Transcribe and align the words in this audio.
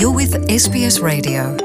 You're 0.00 0.14
with 0.14 0.32
SBS 0.48 1.02
Radio. 1.02 1.58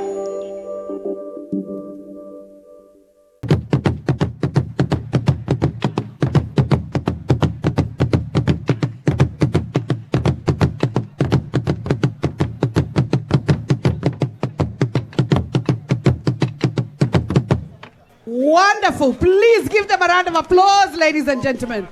Wonderful. 18.25 19.13
Please 19.13 19.69
give 19.69 19.87
them 19.87 20.01
a 20.01 20.07
round 20.07 20.27
of 20.27 20.35
applause, 20.35 20.93
ladies 20.97 21.29
and 21.29 21.41
gentlemen. 21.41 21.87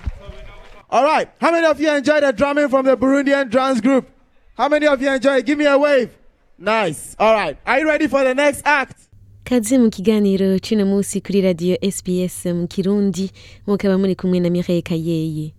All 0.89 1.05
right. 1.05 1.29
How 1.39 1.51
many 1.51 1.65
of 1.65 1.79
you 1.79 1.89
enjoyed 1.89 2.23
the 2.23 2.33
drumming 2.33 2.67
from 2.67 2.85
the 2.85 2.97
Burundian 2.97 3.49
drums 3.49 3.79
group? 3.79 4.09
How 4.57 4.67
many 4.67 4.87
of 4.87 5.01
you 5.01 5.09
enjoyed 5.09 5.39
it? 5.39 5.45
Give 5.45 5.57
me 5.57 5.67
a 5.67 5.77
wave. 5.77 6.13
Nice. 6.57 7.15
All 7.19 7.33
right. 7.33 7.57
Are 7.65 7.79
you 7.79 7.87
ready 7.87 8.07
for 8.07 8.23
the 8.23 8.33
next 8.33 8.61
act? 8.65 8.97
kaze 9.45 9.77
mu 9.77 9.89
kiganiro 9.89 10.59
cy'uno 10.59 10.85
munsi 10.85 11.21
kuri 11.21 11.41
radiyo 11.41 11.77
sbs 11.91 12.45
mu 12.45 12.67
kirundi 12.67 13.31
mukaba 13.67 13.97
muri 13.97 14.15
kumwe 14.15 14.39
na 14.39 14.49
mireille 14.49 14.81
kayeye 14.81 15.53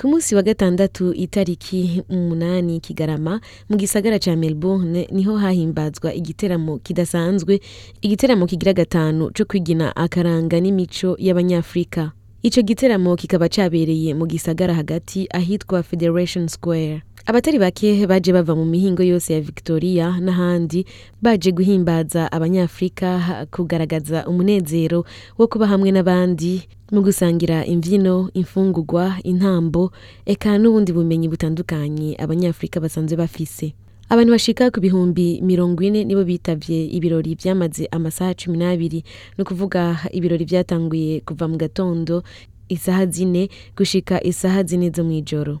ku 0.00 0.08
munsi 0.08 0.34
wa 0.34 0.42
gatandatu 0.42 1.12
itariki 1.14 2.02
umunani 2.08 2.80
kigarama 2.80 3.40
mu 3.68 3.76
gisagara 3.76 4.18
ca 4.18 4.36
melbourne 4.36 5.08
ni 5.10 5.22
ho 5.24 5.36
hahimbazwa 5.36 6.14
igiteramo 6.14 6.78
kidasanzwe 6.78 7.60
igiteramo 8.02 8.46
kigira 8.46 8.72
gatanu 8.72 9.30
co 9.34 9.44
kwigina 9.44 9.96
akaranga 9.96 10.60
n'imico 10.60 11.16
y'abanyafurika 11.18 12.12
ico 12.42 12.62
giteramo 12.62 13.16
kikaba 13.16 13.48
cabereye 13.48 14.14
mu 14.14 14.26
gisagara 14.26 14.74
hagati 14.74 15.26
ahitwa 15.34 15.82
federation 15.82 16.48
square 16.48 17.02
abatari 17.26 17.58
bake 17.58 18.06
baje 18.06 18.32
bava 18.32 18.54
mu 18.54 18.64
mihingo 18.64 19.02
yose 19.02 19.32
ya 19.34 19.40
victoria 19.40 20.20
n'ahandi 20.20 20.84
baje 21.22 21.52
guhimbaza 21.52 22.32
abanyafurika 22.32 23.46
kugaragaza 23.50 24.26
umunezero 24.26 25.04
wo 25.38 25.46
kuba 25.48 25.66
hamwe 25.66 25.90
n'abandi 25.92 26.68
mu 26.92 27.00
gusangira 27.02 27.64
imvyino 27.64 28.28
imfungurwa 28.34 29.16
intambo 29.24 29.90
eka 30.26 30.58
n'ubundi 30.60 30.92
bumenyi 30.92 31.28
butandukanye 31.28 32.16
abanyafurika 32.20 32.80
basanzwe 32.80 33.16
bafise. 33.16 33.72
Abantu 34.12 34.30
bashika 34.36 34.68
ku 34.70 34.80
bihumbi 34.84 35.40
mirongo 35.40 35.80
ine 35.82 36.04
nibo 36.04 36.24
bitavye 36.28 36.86
ibirori 36.92 37.34
vyamaze 37.40 37.88
amasaha 37.90 38.34
cumi 38.36 38.58
n'abiri. 38.60 39.00
Ni 39.36 39.42
ukuvuga 39.42 39.96
ibirori 40.12 40.44
vyatanguye 40.44 41.20
kuva 41.24 41.48
mu 41.48 41.56
gatondo 41.56 42.20
isaha 42.68 43.06
zine 43.08 43.48
gushika 43.76 44.20
isaha 44.22 44.60
zine 44.62 44.92
zo 44.92 45.04
mw'ijoro. 45.08 45.60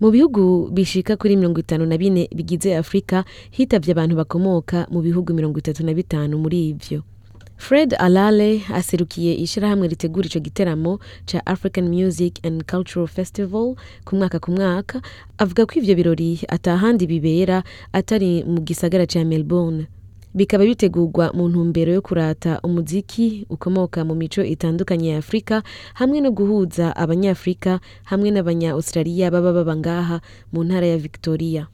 Mu 0.00 0.10
bihugu 0.10 0.68
bishika 0.72 1.16
kuri 1.16 1.36
mirongo 1.36 1.60
itanu 1.60 1.86
na 1.86 1.98
bine 1.98 2.28
bigize 2.36 2.76
afurika 2.76 3.24
hitavye 3.50 3.92
abantu 3.92 4.16
bakomoka 4.16 4.86
mu 4.90 5.00
bihugu 5.02 5.34
mirongo 5.34 5.58
itatu 5.58 5.86
na 5.86 5.94
bitanu 5.94 6.38
muri 6.38 6.68
ivyo 6.68 7.02
fred 7.56 7.94
alale 7.98 8.62
aserukiye 8.74 9.34
ishirahamwe 9.34 9.88
ritegura 9.88 10.26
ico 10.26 10.40
giteramo 10.40 10.98
ca 11.26 11.38
african 11.46 11.88
music 11.88 12.42
and 12.46 12.64
cultural 12.66 13.06
festival 13.06 13.76
ku 14.04 14.16
mwaka 14.16 14.38
ku 14.42 14.50
mwaka 14.50 15.00
avuga 15.38 15.66
ko 15.66 15.72
ivyo 15.78 15.94
birori 15.94 16.40
atahandi 16.48 17.06
bibera 17.06 17.62
atari 17.92 18.42
mu 18.44 18.60
gisagara 18.60 19.06
ca 19.06 19.24
melbourne. 19.24 19.86
Bikaba 20.34 20.64
bitegurwa 20.64 21.30
mu 21.34 21.48
ntumbero 21.48 21.92
yo 21.94 22.02
kurata 22.02 22.60
umuziki 22.66 23.46
ukomoka 23.50 24.04
mu 24.04 24.14
mico 24.14 24.42
itandukanye 24.44 25.08
ya 25.14 25.18
afurika 25.18 25.62
hamwe 25.94 26.20
no 26.20 26.30
guhuza 26.30 26.96
abanyafurika 26.96 27.80
hamwe 28.04 28.30
n'abanya 28.30 28.70
australia 28.74 29.30
baba 29.30 29.52
baba 29.52 29.76
ngaha 29.76 30.20
mu 30.52 30.64
ntara 30.64 30.86
ya 30.86 30.98
victoria. 30.98 31.66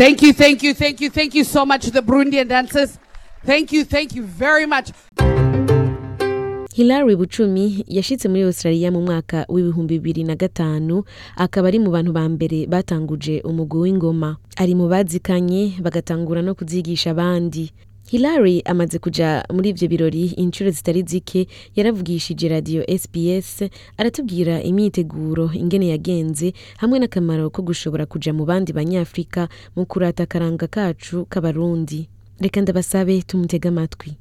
Thank 0.00 0.22
you, 0.22 0.32
thank 0.32 0.62
you, 0.62 0.72
thank 0.72 1.00
you, 1.02 1.10
thank 1.10 1.34
you 1.34 1.44
so 1.44 1.66
much 1.66 1.82
to 1.84 1.90
the 1.90 2.00
Burundian 2.00 2.48
dancers. 2.48 2.98
Thank 3.44 3.70
you, 3.70 3.84
thank 3.84 4.14
you 4.14 4.22
very 4.24 4.64
much. 4.66 4.92
hilary 6.74 7.16
bucumi 7.16 7.84
yashitse 7.88 8.28
muri 8.28 8.42
australia 8.42 8.90
mu 8.92 9.00
mwaka 9.02 9.46
w'ibihumbi 9.48 9.98
bibiri 9.98 10.24
na 10.24 10.34
gatanu 10.36 11.04
akaba 11.36 11.68
ari 11.68 11.78
mu 11.78 11.90
bantu 11.90 12.12
ba 12.12 12.28
mbere 12.28 12.66
batanguje 12.66 13.40
umugwi 13.44 13.80
w'ingoma 13.80 14.36
ari 14.56 14.74
mu 14.74 14.88
bazikanye 14.88 15.72
bagatangura 15.82 16.42
no 16.42 16.54
kuzigisha 16.54 17.10
abandi 17.10 17.70
Hilary 18.10 18.62
amaze 18.64 18.98
kuja 18.98 19.44
muri 19.52 19.68
ivyo 19.68 19.88
birori 19.88 20.24
inshuro 20.26 20.70
zitari 20.70 21.02
zike 21.02 21.46
yaravugishije 21.76 22.48
radio 22.48 22.82
SBS 22.98 23.62
aratubwira 23.96 24.62
imyiteguro 24.62 25.50
ingene 25.54 25.88
yagenze 25.88 26.52
hamwe 26.76 26.98
n'akamaro 26.98 27.50
ko 27.54 27.62
gushobora 27.62 28.06
kuja 28.06 28.32
mu 28.32 28.44
bandi 28.44 28.72
banyafrika 28.72 29.48
mu 29.76 29.86
kurata 29.86 30.22
akaranga 30.26 30.66
kacu 30.66 31.26
k'abarundi 31.30 32.08
reka 32.40 32.60
ndabasabe 32.60 33.22
tumutege 33.22 33.68
amatwi 33.68 34.12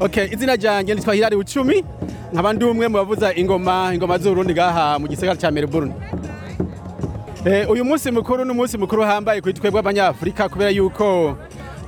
Okay, 0.00 0.28
izina 0.32 0.56
ryanjye 0.56 0.94
nitwa 0.94 1.14
Hilari 1.14 1.36
Ucumi 1.36 1.84
nkaba 2.32 2.52
ndi 2.52 2.64
umwe 2.64 2.88
mu 2.88 2.94
bavuza 2.94 3.34
ingoma 3.34 3.90
ingoma 3.94 4.18
z'Urundi 4.18 4.54
gaha 4.54 4.98
mu 4.98 5.08
gisagara 5.08 5.34
ca 5.40 5.50
Melbourne. 5.50 5.92
Eh, 7.44 7.70
uyu 7.70 7.84
munsi 7.84 8.10
mukuru 8.10 8.44
ni 8.44 8.50
umunsi 8.50 8.78
mukuru 8.78 9.02
uhambaye 9.02 9.40
kuri 9.40 9.54
twebwe 9.54 9.80
abanyafrika 9.80 10.48
kubera 10.48 10.70
yuko 10.70 11.36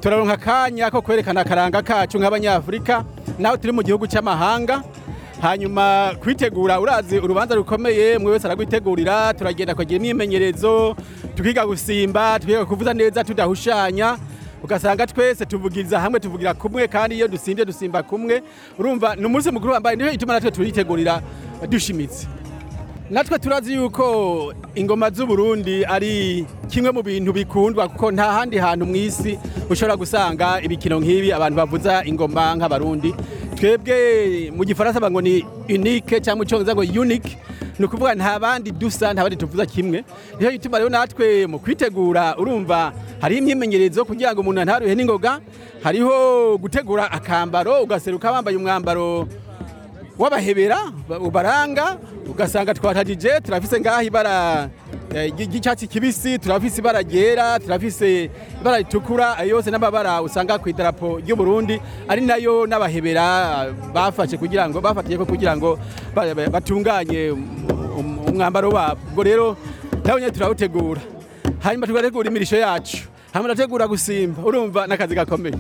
turaronka 0.00 0.32
akanya 0.32 0.90
ko 0.90 1.02
kwerekana 1.02 1.40
akaranga 1.40 1.82
kacu 1.82 2.18
nk'abanyafrika 2.18 3.04
naho 3.38 3.56
turi 3.56 3.72
mu 3.72 3.82
gihugu 3.82 4.06
cy'amahanga. 4.06 4.82
Hanyuma 5.42 6.12
kwitegura 6.20 6.80
urazi 6.80 7.18
urubanza 7.18 7.54
rukomeye 7.54 8.18
mwe 8.18 8.32
wese 8.32 8.46
aragwitegurira 8.46 9.34
turagenda 9.34 9.74
kugira 9.74 9.96
imyimenyerezo 9.96 10.96
tukiga 11.34 11.66
gusimba 11.66 12.38
tukiga 12.38 12.64
kuvuza 12.64 12.94
neza 12.94 13.24
tudahushanya 13.24 14.18
ugasanga 14.62 15.06
twese 15.06 15.46
tuvugiriza 15.46 16.00
hamwe 16.00 16.20
tuvugira 16.20 16.54
kumwe 16.54 16.88
kandi 16.88 17.16
iyo 17.16 17.28
dusimbye 17.28 17.64
dusimba 17.64 18.02
kumwe. 18.02 18.42
Urumva 18.78 19.16
ni 19.16 19.24
umunsi 19.26 19.50
mukuru 19.50 19.72
wambaye 19.72 19.96
niyo 19.96 20.12
ituma 20.12 20.32
natwe 20.32 20.50
turitegurira 20.50 21.20
dushimitse. 21.68 22.26
Natwe 23.10 23.38
turazi 23.38 23.74
yuko 23.74 24.54
ingoma 24.74 25.10
z'uburundi 25.10 25.84
ari 25.84 26.46
kimwe 26.68 26.90
mu 26.90 27.02
bintu 27.02 27.32
bikundwa 27.32 27.88
kuko 27.88 28.10
nta 28.12 28.32
handi 28.32 28.58
hantu 28.58 28.86
mu 28.86 28.96
isi 28.96 29.38
ushobora 29.70 29.96
gusanga 29.96 30.60
ibikino 30.62 31.00
nk'ibi. 31.00 31.32
Abantu 31.32 31.56
bavuza 31.56 32.04
ingoma 32.06 32.54
nk'abarundi. 32.54 33.14
Twebwe 33.58 34.50
mu 34.54 34.62
gifaransa 34.64 35.02
ngo 35.10 35.20
ni 35.20 35.42
unique 35.68 36.20
cyangwa 36.22 36.46
mu 36.46 36.74
ngo 36.74 37.00
unique. 37.00 37.36
Ni 37.78 37.84
ukuvuga 37.86 38.14
nta 38.14 38.38
bandi 38.38 38.70
dusa 38.70 39.12
nta 39.12 39.22
bandi 39.22 39.36
tuvuza 39.36 39.66
kimwe. 39.66 40.04
Niyo 40.38 40.50
gituma 40.52 40.78
rero 40.78 40.90
natwe 40.90 41.46
mu 41.46 41.58
kwitegura 41.58 42.36
urumva 42.38 42.92
hariho 43.20 43.42
imyimenyerezo 43.42 44.04
kugira 44.04 44.32
ngo 44.32 44.40
umuntu 44.40 44.62
ntaruhe 44.64 44.94
n'ingoga 44.94 45.40
hariho 45.82 46.58
gutegura 46.58 47.10
akambaro 47.10 47.82
ugaseruka 47.82 48.30
wambaye 48.32 48.56
umwambaro 48.56 49.26
w'abahebera 50.20 50.78
ubaranga 51.20 51.96
ugasanga 52.28 52.74
twatajije 52.74 53.40
turafise 53.40 53.80
ngaho 53.80 54.02
ibara 54.02 54.68
eh, 55.14 55.32
ry'icyatsi 55.32 55.86
kibisi 55.88 56.38
turafise 56.38 56.78
ibara 56.80 57.00
ryera 57.02 57.58
turafise 57.58 58.30
ibara 58.60 58.78
ritukura 58.78 59.36
ayo 59.38 59.56
yose 59.56 59.70
n'amabara 59.70 60.22
usanga 60.22 60.58
ku 60.58 60.68
idarapo 60.68 61.18
ry'u 61.24 61.36
Burundi 61.36 61.80
ari 62.08 62.20
na 62.20 62.36
yo 62.36 62.66
n'abahebera 62.68 63.72
bafashe 63.94 64.36
kugira 64.36 64.68
ngo 64.68 64.80
bafatiye 64.80 65.16
ko 65.18 65.24
kugira 65.26 65.56
ngo 65.56 65.78
ba- 66.14 66.34
ba- 66.36 66.50
batunganye 66.52 67.30
um- 67.32 68.20
umwambaro 68.28 68.68
wabo 68.70 69.00
ubwo 69.10 69.22
rero 69.24 69.56
nawe 70.04 70.20
nyine 70.20 70.32
turawutegura. 70.32 71.00
Hanyuma 71.60 71.86
tugategura 71.86 72.28
imirisho 72.30 72.56
yacu. 72.56 73.04
Hanyuma 73.32 73.52
turategura 73.54 73.84
gusimba. 73.88 74.42
Urumva 74.42 74.86
n'akazi 74.86 75.14
gakomeye. 75.14 75.54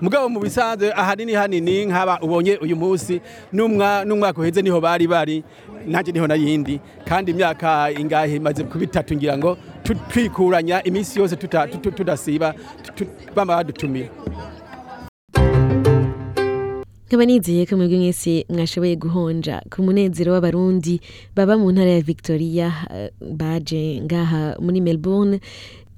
Mugabo 0.00 0.28
mu 0.28 0.40
bisanzwe 0.40 0.92
ahanini 0.92 1.32
hanini 1.34 1.86
nk'aba 1.86 2.20
ubonye 2.22 2.56
uyu 2.62 2.76
munsi 2.76 3.20
n'umwa- 3.52 4.04
n'umwaka 4.04 4.40
uheze 4.40 4.62
ni 4.62 4.70
ho 4.70 4.80
bari 4.80 5.06
bari 5.06 5.44
nanjye 5.86 6.12
ni 6.12 6.18
ho 6.18 6.26
nayindi 6.26 6.80
kandi 7.04 7.30
imyaka 7.30 7.90
ingahe 7.92 8.36
imaze 8.36 8.64
kuba 8.64 8.84
itatu 8.84 9.14
ngira 9.16 9.38
ngo 9.38 9.58
twikuranya 10.10 10.82
iminsi 10.84 11.18
yose 11.20 11.36
tudasiba 11.36 12.54
tu- 12.82 12.92
tu- 13.04 13.10
bama 13.34 13.56
badutumira. 13.56 14.08
Nkaba 17.08 17.24
nizeye 17.24 17.66
ko 17.66 17.76
mwebwe 17.76 17.98
mwese 17.98 18.44
mwashoboye 18.48 18.96
guhonja 18.96 19.62
ku 19.72 19.82
munezero 19.82 20.32
w'abarundi 20.32 21.00
baba 21.36 21.56
mu 21.58 21.72
ntara 21.72 21.90
ya 21.90 22.00
victoria 22.04 22.68
eh, 22.94 23.10
baje 23.20 24.00
ngaha 24.04 24.56
muri 24.60 24.80
melbourne. 24.80 25.40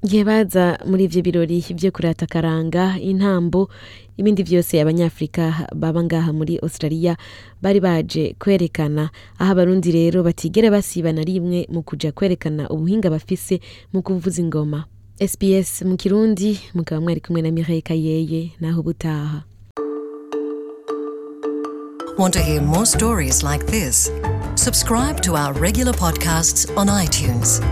Igihe 0.02 0.25
baza 0.25 0.79
muri 0.87 1.05
ivyo 1.05 1.23
birori 1.23 1.61
vyo 1.76 1.91
kurata 1.93 2.25
akaranga 2.25 2.97
intambo 3.00 3.69
ibindi 4.17 4.43
vyose 4.43 4.81
abanyafrika 4.81 5.69
baba 5.76 6.02
ngaha 6.05 6.32
muri 6.32 6.58
australia 6.58 7.17
bari 7.62 7.81
baje 7.81 8.35
kwerekana 8.41 9.11
aho 9.38 9.52
abarundi 9.52 9.93
rero 9.93 10.23
batigera 10.23 10.70
basiba 10.70 11.12
na 11.12 11.23
rimwe 11.23 11.67
mu 11.73 11.82
kuja 11.82 12.12
kwerekana 12.12 12.69
ubuhinga 12.73 13.11
bafise 13.11 13.61
mu 13.93 14.02
kuvuza 14.02 14.41
ingoma 14.41 14.85
sbs 15.20 15.82
mu 15.85 15.97
kirundi 15.97 16.61
mukaba 16.75 17.00
mwari 17.00 17.20
kumwe 17.20 17.43
na 17.43 17.50
mireille 17.50 17.82
kayeye 17.82 18.53
naho 18.61 18.81
ubutaha 18.81 19.44
Want 22.19 22.35
to 22.35 22.41
hear 22.43 22.61
more 22.61 22.85
stories 22.85 23.43
like 23.43 23.64
this? 23.67 24.11
Subscribe 24.55 25.23
to 25.23 25.37
our 25.37 25.55
regular 25.55 25.94
podcasts 25.94 26.69
on 26.76 26.88
iTunes. 26.88 27.62